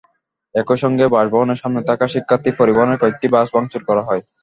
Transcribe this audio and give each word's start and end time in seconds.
একই 0.55 0.77
সঙ্গে 0.83 1.05
বাসভবনের 1.13 1.59
সামনে 1.61 1.81
থাকা 1.89 2.05
শিক্ষার্থী 2.13 2.49
পরিবহনের 2.59 2.99
কয়েকটি 3.01 3.27
বাস 3.33 3.47
ভাঙচুর 3.55 3.81
করা 3.89 4.03
হয়। 4.07 4.21